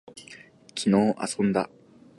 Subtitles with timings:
[0.75, 1.69] 昨日遊んだ